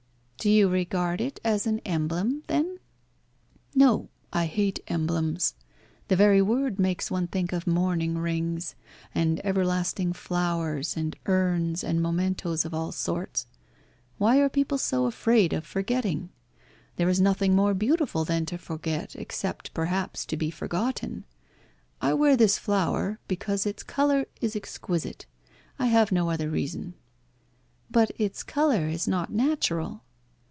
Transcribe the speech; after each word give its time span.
"Do 0.43 0.49
you 0.49 0.69
regard 0.69 1.21
it 1.21 1.39
as 1.43 1.67
an 1.67 1.81
emblem, 1.85 2.41
then?" 2.47 2.79
"No. 3.75 4.09
I 4.33 4.47
hate 4.47 4.79
emblems. 4.87 5.53
The 6.07 6.15
very 6.15 6.41
word 6.41 6.79
makes 6.79 7.11
one 7.11 7.27
think 7.27 7.53
of 7.53 7.67
mourning 7.67 8.17
rings, 8.17 8.73
and 9.13 9.39
everlasting 9.45 10.13
flowers, 10.13 10.97
and 10.97 11.15
urns, 11.27 11.83
and 11.83 12.01
mementoes 12.01 12.65
of 12.65 12.73
all 12.73 12.91
sorts. 12.91 13.45
Why 14.17 14.39
are 14.39 14.49
people 14.49 14.79
so 14.79 15.05
afraid 15.05 15.53
of 15.53 15.63
forgetting? 15.63 16.31
There 16.95 17.07
is 17.07 17.21
nothing 17.21 17.55
more 17.55 17.75
beautiful 17.75 18.25
than 18.25 18.47
to 18.47 18.57
forget, 18.57 19.15
except, 19.15 19.71
perhaps, 19.75 20.25
to 20.25 20.35
be 20.35 20.49
forgotten. 20.49 21.23
I 22.01 22.15
wear 22.15 22.35
this 22.35 22.57
flower 22.57 23.19
because 23.27 23.67
its 23.67 23.83
colour 23.83 24.25
is 24.41 24.55
exquisite. 24.55 25.27
I 25.77 25.85
have 25.85 26.11
no 26.11 26.31
other 26.31 26.49
reason." 26.49 26.95
"But 27.91 28.09
its 28.17 28.41
colour 28.41 28.87
is 28.87 29.07
not 29.07 29.31
natural." 29.31 30.01